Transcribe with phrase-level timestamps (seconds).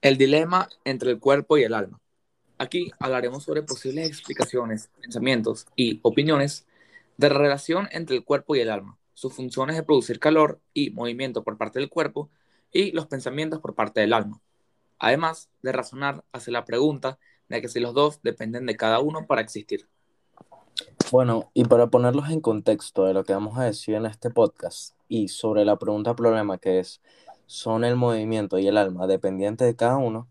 [0.00, 2.00] El dilema entre el cuerpo y el alma.
[2.56, 6.66] Aquí hablaremos sobre posibles explicaciones, pensamientos y opiniones
[7.16, 10.90] de la relación entre el cuerpo y el alma, sus funciones de producir calor y
[10.90, 12.30] movimiento por parte del cuerpo
[12.72, 14.40] y los pensamientos por parte del alma.
[15.00, 17.18] Además de razonar hacia la pregunta
[17.48, 19.88] de que si los dos dependen de cada uno para existir.
[21.10, 24.94] Bueno, y para ponerlos en contexto de lo que vamos a decir en este podcast
[25.08, 27.00] y sobre la pregunta problema que es
[27.48, 30.28] son el movimiento y el alma dependientes de cada uno,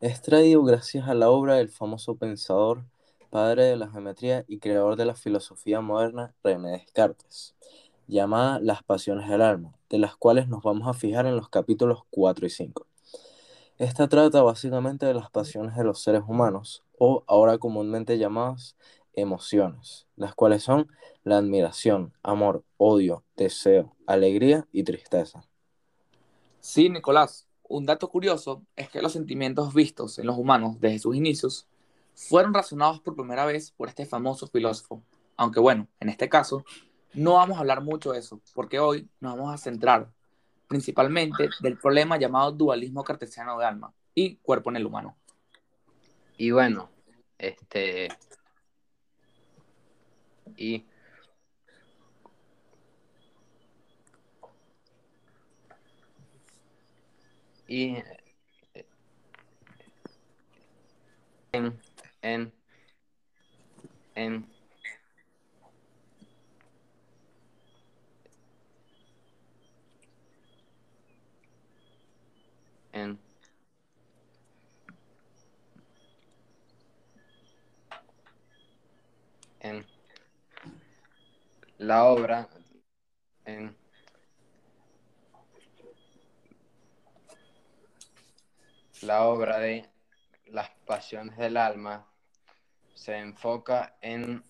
[0.00, 2.84] es traído gracias a la obra del famoso pensador,
[3.28, 7.56] padre de la geometría y creador de la filosofía moderna, René Descartes,
[8.06, 12.04] llamada Las Pasiones del Alma, de las cuales nos vamos a fijar en los capítulos
[12.08, 12.86] 4 y 5.
[13.78, 18.76] Esta trata básicamente de las pasiones de los seres humanos, o ahora comúnmente llamadas
[19.14, 20.86] emociones, las cuales son
[21.24, 25.49] la admiración, amor, odio, deseo, alegría y tristeza.
[26.60, 31.16] Sí, Nicolás, un dato curioso es que los sentimientos vistos en los humanos desde sus
[31.16, 31.66] inicios
[32.14, 35.02] fueron razonados por primera vez por este famoso filósofo.
[35.36, 36.64] Aunque bueno, en este caso,
[37.14, 40.12] no vamos a hablar mucho de eso, porque hoy nos vamos a centrar
[40.68, 45.16] principalmente del problema llamado dualismo cartesiano de alma y cuerpo en el humano.
[46.36, 46.90] Y bueno,
[47.38, 48.08] este...
[50.56, 50.84] Y
[57.70, 58.02] y
[61.52, 61.80] en,
[62.22, 62.52] en,
[64.16, 64.46] en
[72.92, 73.18] en
[79.60, 79.84] en
[81.78, 82.48] la obra
[83.44, 83.79] en
[89.02, 89.88] la obra de
[90.46, 92.06] Las Pasiones del Alma
[92.94, 94.44] se enfoca en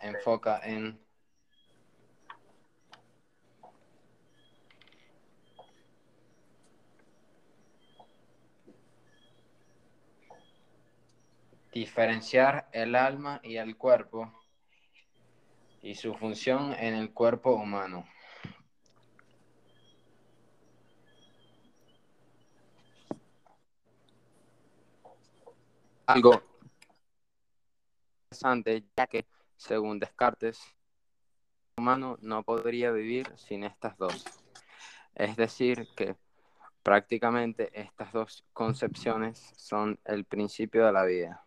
[0.00, 0.98] enfoca en
[11.72, 14.32] diferenciar el alma y el cuerpo
[15.82, 18.06] y su función en el cuerpo humano.
[26.12, 26.42] Algo
[28.24, 29.26] interesante, ya que,
[29.56, 30.60] según Descartes,
[31.76, 34.24] el humano no podría vivir sin estas dos.
[35.14, 36.16] Es decir, que
[36.82, 41.44] prácticamente estas dos concepciones son el principio de la vida.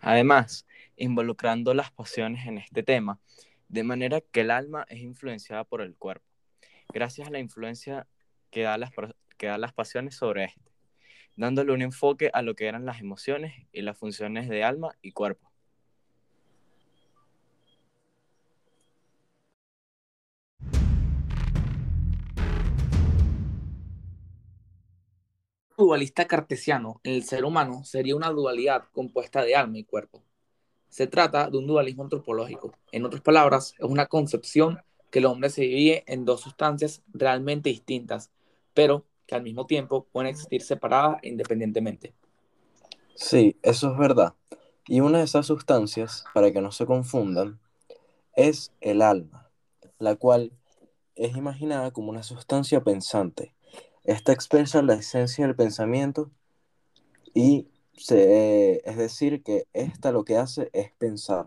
[0.00, 0.66] Además,
[0.96, 3.20] involucrando las pasiones en este tema,
[3.68, 6.26] de manera que el alma es influenciada por el cuerpo,
[6.88, 8.06] gracias a la influencia
[8.50, 8.90] que da las,
[9.38, 10.71] que da las pasiones sobre este
[11.36, 15.12] dándole un enfoque a lo que eran las emociones y las funciones de alma y
[15.12, 15.52] cuerpo.
[25.82, 30.22] dualista cartesiano el ser humano sería una dualidad compuesta de alma y cuerpo.
[30.88, 32.72] Se trata de un dualismo antropológico.
[32.92, 37.70] En otras palabras, es una concepción que el hombre se divide en dos sustancias realmente
[37.70, 38.30] distintas,
[38.74, 39.04] pero
[39.34, 42.14] al mismo tiempo pueden existir separadas independientemente.
[43.14, 44.34] Sí, eso es verdad.
[44.86, 47.60] Y una de esas sustancias, para que no se confundan,
[48.34, 49.50] es el alma,
[49.98, 50.52] la cual
[51.14, 53.54] es imaginada como una sustancia pensante.
[54.04, 56.30] Esta expresa la esencia del pensamiento
[57.34, 61.46] y se, es decir, que esta lo que hace es pensar.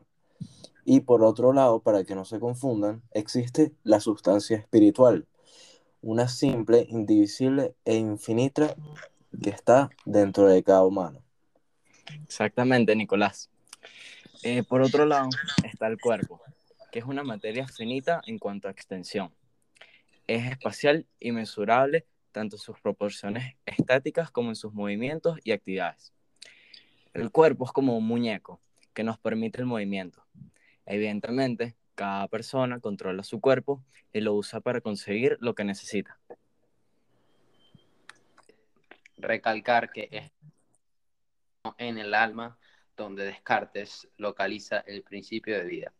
[0.85, 5.28] Y por otro lado, para que no se confundan, existe la sustancia espiritual,
[6.05, 8.75] una simple, indivisible e infinita
[9.41, 11.23] que está dentro de cada humano.
[12.23, 13.49] Exactamente, Nicolás.
[14.44, 15.29] Eh, por otro lado
[15.63, 16.44] está el cuerpo,
[16.91, 19.33] que es una materia finita en cuanto a extensión.
[20.27, 26.13] Es espacial y mesurable tanto en sus proporciones estáticas como en sus movimientos y actividades.
[27.15, 28.62] El cuerpo es como un muñeco
[28.94, 30.24] que nos permite el movimiento.
[30.85, 33.83] Evidentemente, cada persona controla su cuerpo
[34.13, 36.19] y lo usa para conseguir lo que necesita.
[39.18, 40.31] Recalcar que es
[41.77, 42.57] en el alma
[42.95, 45.94] donde Descartes localiza el principio de vida.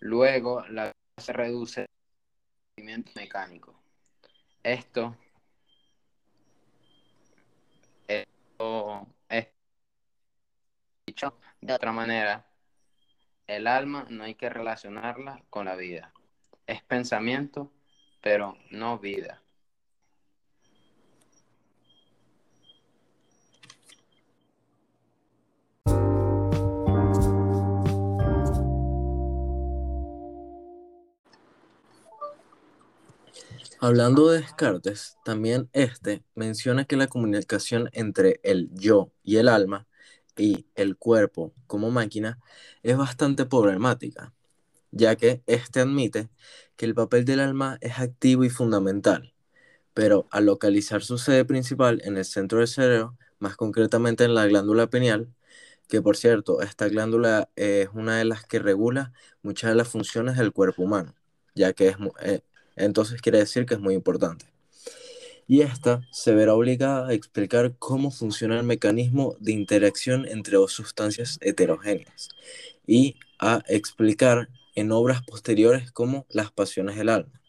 [0.00, 1.86] Luego la se reduce al
[2.76, 3.80] movimiento mecánico.
[4.62, 5.16] Esto,
[8.08, 9.48] esto es
[11.06, 12.46] dicho de otra manera,
[13.46, 16.12] el alma no hay que relacionarla con la vida.
[16.66, 17.70] Es pensamiento,
[18.22, 19.42] pero no vida.
[33.78, 39.86] Hablando de Descartes, también este menciona que la comunicación entre el yo y el alma
[40.36, 42.38] y el cuerpo como máquina
[42.82, 44.32] es bastante problemática,
[44.90, 46.28] ya que este admite
[46.76, 49.34] que el papel del alma es activo y fundamental,
[49.94, 54.46] pero al localizar su sede principal en el centro del cerebro, más concretamente en la
[54.46, 55.28] glándula pineal,
[55.88, 60.36] que por cierto, esta glándula es una de las que regula muchas de las funciones
[60.36, 61.14] del cuerpo humano,
[61.54, 62.40] ya que es, eh,
[62.76, 64.53] entonces quiere decir que es muy importante.
[65.46, 70.72] Y esta se verá obligada a explicar cómo funciona el mecanismo de interacción entre dos
[70.72, 72.30] sustancias heterogéneas
[72.86, 77.40] y a explicar en obras posteriores como las pasiones del alma,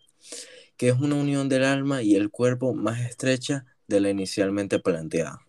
[0.78, 5.40] que es una unión del alma y el cuerpo más estrecha de la inicialmente planteada.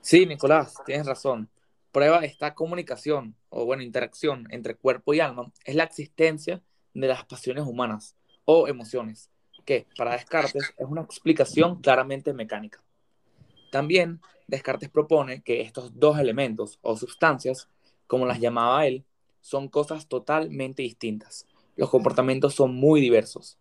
[0.00, 1.48] Sí, Nicolás, tienes razón.
[1.92, 6.62] Prueba esta comunicación o bueno, interacción entre cuerpo y alma es la existencia
[6.94, 9.30] de las pasiones humanas o emociones,
[9.64, 12.82] que para Descartes es una explicación claramente mecánica.
[13.70, 17.68] También Descartes propone que estos dos elementos o sustancias,
[18.06, 19.04] como las llamaba él,
[19.40, 21.46] son cosas totalmente distintas.
[21.76, 23.58] Los comportamientos son muy diversos.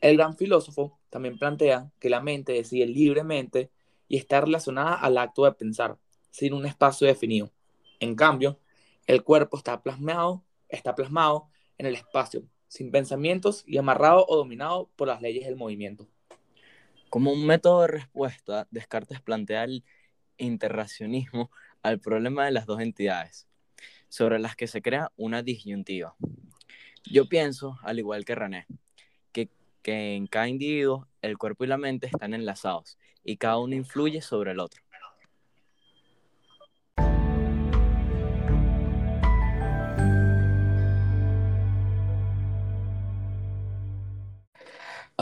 [0.00, 3.70] El gran filósofo también plantea que la mente decide libremente
[4.08, 5.98] y está relacionada al acto de pensar,
[6.30, 7.52] sin un espacio definido.
[8.00, 8.58] En cambio,
[9.06, 14.88] el cuerpo está plasmado, está plasmado en el espacio, sin pensamientos y amarrado o dominado
[14.94, 16.06] por las leyes del movimiento.
[17.10, 19.82] Como un método de respuesta, Descartes plantea el
[20.38, 21.50] interracionismo
[21.82, 23.48] al problema de las dos entidades,
[24.08, 26.14] sobre las que se crea una disyuntiva.
[27.10, 28.66] Yo pienso, al igual que René,
[29.32, 29.48] que,
[29.82, 34.22] que en cada individuo el cuerpo y la mente están enlazados y cada uno influye
[34.22, 34.80] sobre el otro.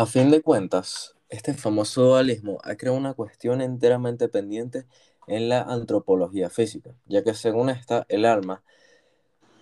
[0.01, 4.87] A fin de cuentas, este famoso dualismo ha creado una cuestión enteramente pendiente
[5.27, 8.63] en la antropología física, ya que según esta, el alma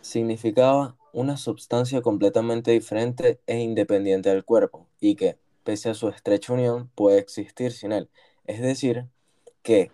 [0.03, 6.53] significaba una sustancia completamente diferente e independiente del cuerpo, y que, pese a su estrecha
[6.53, 8.11] unión, puede existir sin él.
[8.45, 9.07] Es decir,
[9.63, 9.91] que,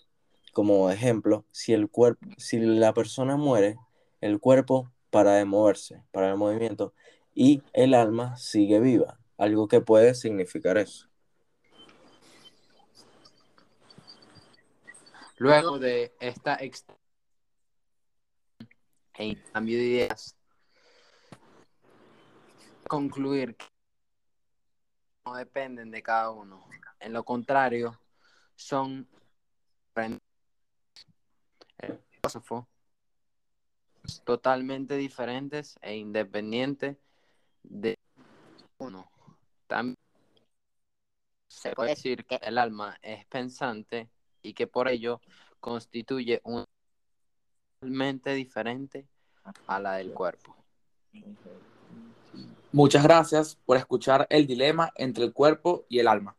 [0.53, 3.79] como ejemplo, si, el cuerpo, si la persona muere,
[4.21, 6.95] el cuerpo para de moverse, para el movimiento,
[7.33, 11.09] y el alma sigue viva algo que puede significar eso.
[15.39, 16.55] Luego de esta
[19.15, 20.37] e cambio de ideas,
[22.89, 23.67] concluir que
[25.27, 26.65] no dependen de cada uno.
[27.01, 27.99] En lo contrario,
[28.57, 29.09] son
[32.11, 32.69] filósofo
[34.25, 36.97] totalmente diferentes e independientes
[37.63, 37.99] de
[38.79, 39.12] uno.
[39.73, 39.97] También
[41.49, 44.11] se puede decir que el alma es pensante
[44.43, 45.23] y que por ello
[45.61, 46.67] constituye una
[47.81, 49.07] mente diferente
[49.67, 50.55] a la del cuerpo.
[52.71, 56.37] Muchas gracias por escuchar el dilema entre el cuerpo y el alma.